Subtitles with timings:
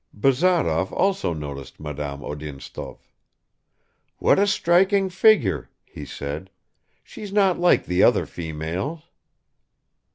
[0.15, 2.97] Bazarov also noticed Madame Odintsov.
[4.17, 6.49] "What a striking figure," he said.
[7.03, 9.03] "She's not like the other females."